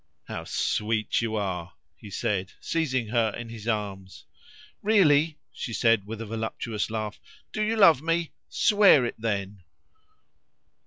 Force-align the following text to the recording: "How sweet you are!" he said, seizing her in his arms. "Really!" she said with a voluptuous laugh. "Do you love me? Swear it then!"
"How 0.23 0.45
sweet 0.45 1.21
you 1.21 1.35
are!" 1.35 1.73
he 1.95 2.09
said, 2.09 2.53
seizing 2.59 3.09
her 3.09 3.29
in 3.37 3.49
his 3.49 3.67
arms. 3.67 4.25
"Really!" 4.81 5.37
she 5.53 5.73
said 5.73 6.07
with 6.07 6.19
a 6.21 6.25
voluptuous 6.25 6.89
laugh. 6.89 7.19
"Do 7.53 7.61
you 7.61 7.75
love 7.75 8.01
me? 8.01 8.31
Swear 8.49 9.05
it 9.05 9.13
then!" 9.19 9.61